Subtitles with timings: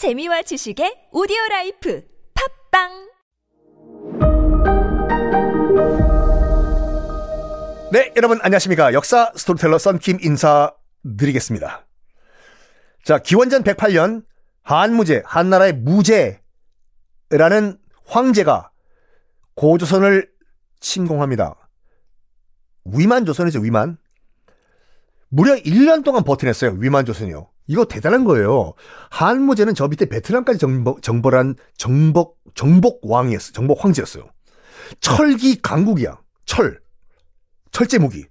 [0.00, 2.02] 재미와 지식의 오디오 라이프
[2.70, 3.10] 팟빵
[7.92, 8.94] 네, 여러분 안녕하십니까.
[8.94, 11.86] 역사 스토리텔러 썬킴 인사드리겠습니다.
[13.04, 14.24] 자, 기원전 108년
[14.62, 16.38] 한무제, 한나라의 무제라는
[18.06, 18.70] 황제가
[19.54, 20.30] 고조선을
[20.80, 21.56] 침공합니다.
[22.86, 23.98] 위만 조선이죠, 위만.
[25.28, 27.49] 무려 1년 동안 버텨냈어요, 위만 조선이요.
[27.70, 28.72] 이거 대단한 거예요.
[29.10, 33.52] 한무제는 저 밑에 베트남까지 정복, 정벌한 정복, 정복 왕이었어요.
[33.52, 34.28] 정복 황제였어요.
[35.00, 36.18] 철기 강국이야.
[36.46, 36.80] 철.
[37.70, 38.24] 철제 무기.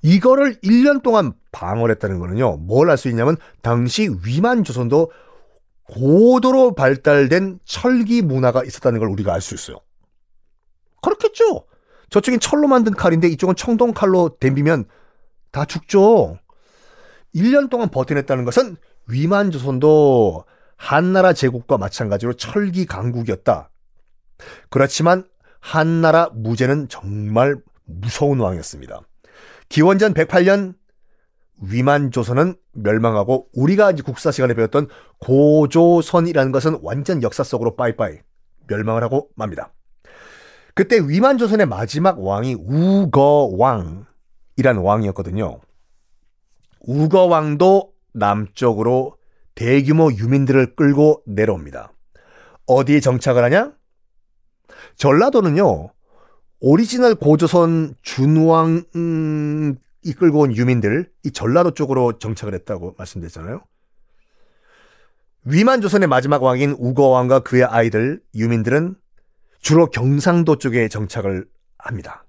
[0.00, 5.10] 이거를 1년 동안 방어를 했다는 거는요, 뭘 알 수 있냐면, 당시 위만 조선도
[5.88, 9.80] 고도로 발달된 철기 문화가 있었다는 걸 우리가 알 수 있어요.
[11.02, 11.66] 그렇겠죠?
[12.10, 14.84] 저쪽엔 철로 만든 칼인데 이쪽은 청동 칼로 댐비면
[15.50, 16.38] 다 죽죠.
[17.36, 18.76] 1년 동안 버텨냈다는 것은
[19.08, 20.44] 위만 조선도
[20.76, 23.70] 한나라 제국과 마찬가지로 철기 강국이었다.
[24.70, 25.24] 그렇지만
[25.60, 29.00] 한나라 무제는 정말 무서운 왕이었습니다.
[29.68, 30.74] 기원전 108년
[31.62, 34.88] 위만 조선은 멸망하고 우리가 국사 시간에 배웠던
[35.20, 38.18] 고조선이라는 것은 완전 역사 속으로 빠이빠이
[38.66, 39.72] 멸망을 하고 맙니다.
[40.74, 44.06] 그때 위만 조선의 마지막 왕이 우거왕이라는
[44.82, 45.60] 왕이었거든요.
[46.86, 49.16] 우거왕도 남쪽으로
[49.54, 51.92] 대규모 유민들을 끌고 내려옵니다.
[52.66, 53.72] 어디에 정착을 하냐?
[54.96, 55.90] 전라도는요,
[56.60, 58.84] 오리지널 고조선 준왕이
[60.18, 63.62] 끌고 온 유민들, 이 전라도 쪽으로 정착을 했다고 말씀드렸잖아요.
[65.44, 68.96] 위만 조선의 마지막 왕인 우거왕과 그의 아이들, 유민들은
[69.60, 71.46] 주로 경상도 쪽에 정착을
[71.78, 72.24] 합니다.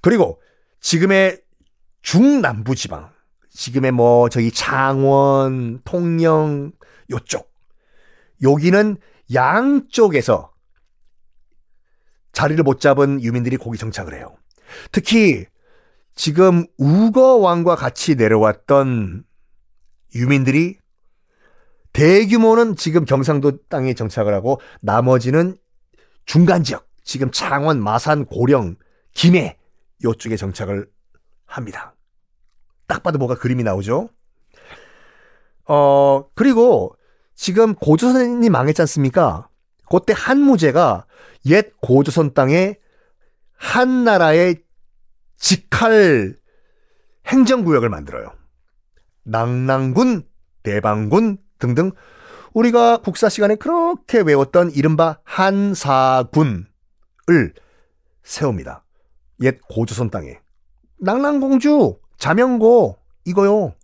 [0.00, 0.40] 그리고
[0.80, 1.40] 지금의
[2.06, 3.10] 중남부 지방,
[3.50, 6.70] 지금의 뭐 저기 창원, 통영
[7.10, 7.52] 요쪽,
[8.44, 8.96] 여기는
[9.34, 10.52] 양쪽에서
[12.30, 14.36] 자리를 못 잡은 유민들이 거기 정착을 해요.
[14.92, 15.46] 특히
[16.14, 19.24] 지금 우거 왕과 같이 내려왔던
[20.14, 20.78] 유민들이
[21.92, 25.56] 대규모는 지금 경상도 땅에 정착을 하고 나머지는
[26.24, 28.76] 중간 지역, 지금 창원, 마산, 고령,
[29.12, 29.58] 김해
[30.04, 30.88] 요쪽에 정착을
[31.46, 31.95] 합니다.
[32.86, 34.08] 딱 봐도 뭐가 그림이 나오죠?
[35.68, 36.96] 어, 그리고
[37.34, 39.48] 지금 고조선이 망했지 않습니까?
[39.90, 41.06] 그때 한무제가
[41.46, 42.76] 옛 고조선 땅에
[43.56, 44.62] 한 나라의
[45.36, 46.36] 직할
[47.26, 48.32] 행정구역을 만들어요.
[49.24, 50.26] 낭랑군,
[50.62, 51.92] 대방군 등등
[52.54, 56.64] 우리가 국사 시간에 그렇게 외웠던 이른바 한사군을
[58.22, 58.84] 세웁니다.
[59.42, 60.40] 옛 고조선 땅에.
[60.98, 63.74] 낭랑공주, 자명고 이거요.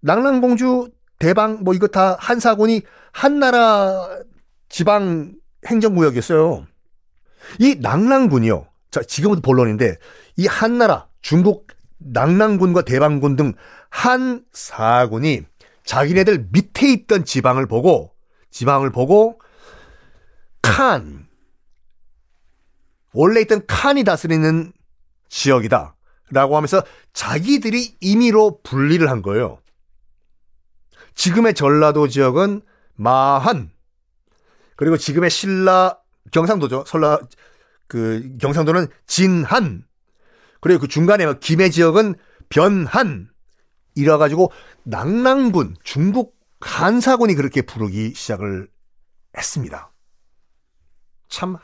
[0.00, 4.08] 낭랑공주, 대방 뭐 이거 다 한사군이 한나라
[4.68, 5.34] 지방
[5.66, 6.66] 행정구역이었어요.
[7.58, 8.66] 이 낭랑군이요.
[8.90, 9.96] 자, 지금부터 본론인데
[10.36, 11.68] 이 한나라, 중국
[11.98, 13.54] 낭랑군과 대방군 등
[13.90, 15.44] 한사군이
[15.84, 18.12] 자기네들 밑에 있던 지방을 보고
[18.50, 19.40] 지방을 보고
[20.60, 21.26] 칸
[23.12, 24.72] 원래 있던 칸이 다스리는
[25.28, 25.94] 지역이다.
[26.32, 26.82] 라고 하면서
[27.12, 29.58] 자기들이 임의로 분리를 한 거예요.
[31.14, 32.62] 지금의 전라도 지역은
[32.94, 33.70] 마한,
[34.76, 35.98] 그리고 지금의 신라,
[36.32, 36.84] 경상도죠.
[36.86, 37.20] 설라,
[37.86, 39.84] 그, 경상도는 진한,
[40.60, 42.14] 그리고 그 중간에 김해 지역은
[42.48, 43.28] 변한,
[43.94, 44.50] 이래가지고
[44.84, 48.68] 낭랑군, 중국 한사군이 그렇게 부르기 시작을
[49.36, 49.92] 했습니다.
[51.28, 51.58] 참,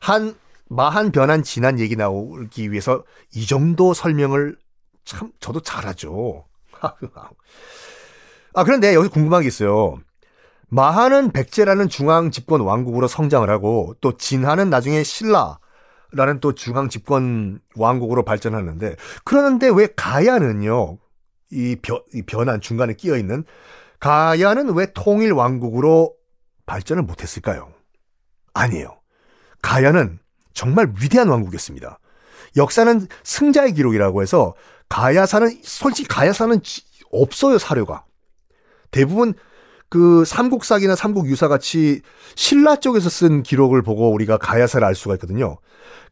[0.00, 0.36] 한,
[0.72, 4.56] 마한 변한 진한 얘기 나오기 위해서 이 정도 설명을
[5.04, 6.46] 참 저도 잘하죠.
[8.54, 9.98] 아 그런데 여기 궁금한 게 있어요.
[10.68, 18.24] 마한은 백제라는 중앙 집권 왕국으로 성장을 하고 또 진한은 나중에 신라라는 또 중앙 집권 왕국으로
[18.24, 20.96] 발전하는데 그러는데 왜 가야는요
[21.50, 23.44] 이, 변, 이 변한 중간에 끼어 있는
[24.00, 26.14] 가야는 왜 통일 왕국으로
[26.64, 27.70] 발전을 못했을까요?
[28.54, 28.98] 아니에요.
[29.60, 30.21] 가야는
[30.54, 31.98] 정말 위대한 왕국이었습니다.
[32.56, 34.54] 역사는 승자의 기록이라고 해서
[34.88, 36.60] 가야사는 솔직히 가야사는
[37.12, 38.04] 없어요 사료가
[38.90, 39.34] 대부분
[39.88, 42.00] 그 삼국사기나 삼국유사 같이
[42.34, 45.58] 신라 쪽에서 쓴 기록을 보고 우리가 가야사를 알 수가 있거든요.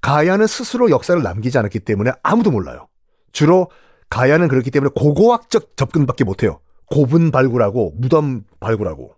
[0.03, 2.89] 가야는 스스로 역사를 남기지 않았기 때문에 아무도 몰라요.
[3.33, 3.71] 주로
[4.11, 6.61] 가야는 그렇기 때문에 고고학적 접근밖에 못해요.
[6.91, 9.15] 고분 발굴하고 무덤 발굴하고.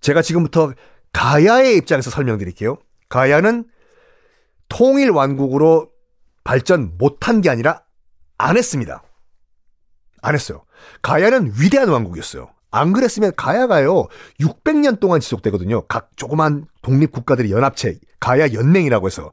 [0.00, 0.72] 제가 지금부터
[1.12, 2.78] 가야의 입장에서 설명드릴게요.
[3.08, 3.64] 가야는
[4.68, 5.90] 통일 왕국으로
[6.44, 7.82] 발전 못한 게 아니라
[8.36, 9.02] 안 했습니다.
[10.22, 10.64] 안 했어요.
[11.02, 12.50] 가야는 위대한 왕국이었어요.
[12.70, 14.06] 안 그랬으면 가야가요
[14.40, 15.86] 600년 동안 지속되거든요.
[15.86, 19.32] 각 조그만 독립 국가들의 연합체 가야 연맹이라고 해서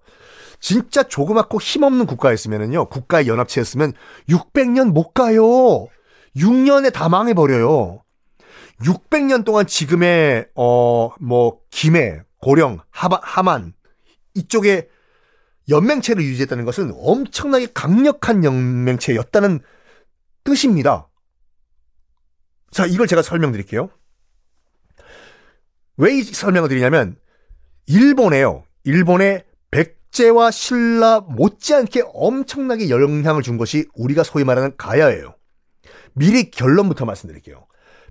[0.62, 3.94] 진짜 조그맣고 힘없는 국가였으면은요 국가의 연합체였으면
[4.30, 5.88] 600년 못 가요.
[6.38, 8.01] 6년에 다 망해 버려요.
[8.81, 13.73] 600년 동안 지금의 어 뭐 김해, 고령, 하바, 하만
[14.33, 14.89] 이쪽에
[15.69, 19.59] 연맹체를 유지했다는 것은 엄청나게 강력한 연맹체였다는
[20.43, 21.09] 뜻입니다.
[22.71, 23.89] 자, 이걸 제가 설명드릴게요.
[25.97, 27.15] 왜 이 설명을 드리냐면
[27.87, 28.65] 일본에요.
[28.83, 35.35] 일본의 백제와 신라 못지않게 엄청나게 영향을 준 것이 우리가 소위 말하는 가야예요.
[36.13, 37.65] 미리 결론부터 말씀드릴게요.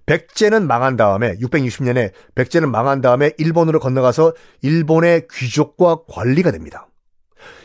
[0.06, 6.89] 백제는 망한 다음에 660년에 백제는 망한 다음에 일본으로 건너가서 일본의 귀족과 관리가 됩니다.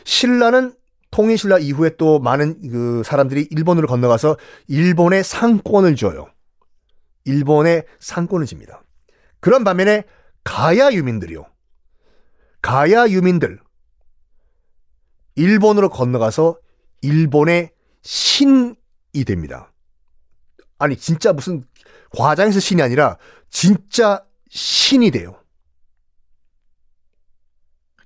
[0.04, 0.74] 신라는
[1.10, 4.36] 통일신라 이후에 또 많은 그 사람들이 일본으로 건너가서
[4.68, 6.28] 일본의 상권을 줘요.
[7.24, 8.82] 일본의 상권을 집니다.
[9.40, 10.04] 그런 반면에
[10.44, 11.46] 가야 유민들이요.
[12.62, 13.58] 가야 유민들
[15.34, 16.58] 일본으로 건너가서
[17.02, 17.70] 일본의
[18.02, 18.74] 신이
[19.26, 19.72] 됩니다.
[20.80, 21.62] 아니 진짜 무슨
[22.16, 23.18] 과장에서 신이 아니라
[23.50, 25.36] 진짜 신이 돼요.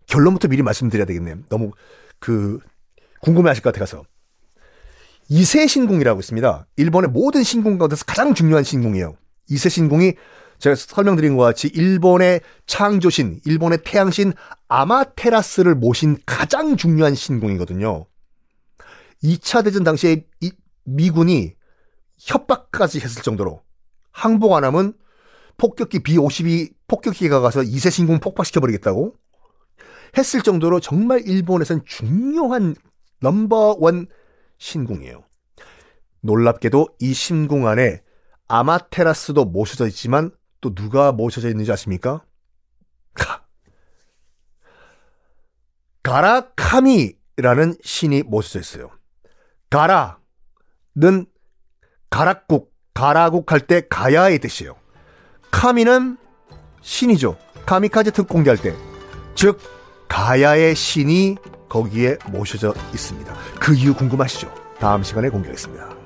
[0.07, 1.39] 결론부터 미리 말씀드려야 되겠네요.
[1.49, 1.71] 너무
[2.19, 2.59] 그
[3.23, 4.05] 궁금해하실 것 같아서
[5.29, 6.67] 이세 신궁이라고 있습니다.
[6.77, 9.17] 일본의 모든 신궁 가운데서 가장 중요한 신궁이에요.
[9.49, 10.15] 이세 신궁이
[10.59, 14.33] 제가 설명드린 것 같이 일본의 창조신, 일본의 태양신
[14.69, 18.07] 아마테라스를 모신 가장 중요한 신궁이거든요.
[19.23, 20.27] 2차 대전 당시에
[20.85, 21.55] 미군이
[22.25, 23.63] 협박까지 했을 정도로
[24.13, 24.95] 항복 안 하면
[25.57, 29.15] 폭격기 B-52 폭격기가 가서 이세 신궁 폭파시켜버리겠다고
[30.17, 32.75] 했을 정도로 정말 일본에선 중요한
[33.21, 34.07] 넘버원
[34.59, 35.25] 신궁이에요.
[36.21, 38.03] 놀랍게도 이 신궁 안에
[38.49, 40.31] 아마테라스도 모셔져 있지만
[40.61, 42.25] 또 누가 모셔져 있는지 아십니까?
[46.03, 48.91] 가라카미라는 신이 모셔져 있어요.
[49.71, 51.27] 가라는
[52.15, 54.77] 가락국, 가라국 할 때 가야의 뜻이에요.
[55.51, 56.17] 카미는
[56.81, 57.37] 신이죠.
[57.67, 58.73] 카미카제 특공대 할 때.
[59.35, 59.59] 즉,
[60.09, 61.37] 가야의 신이
[61.69, 63.35] 거기에 모셔져 있습니다.
[63.59, 64.49] 그 이유 궁금하시죠?
[64.79, 66.04] 다음 시간에 공개하겠습니다.